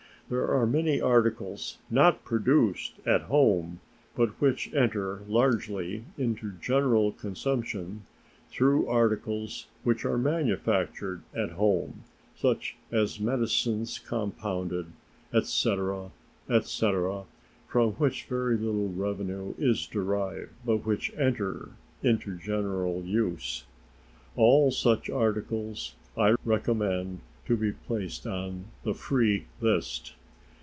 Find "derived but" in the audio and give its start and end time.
19.85-20.85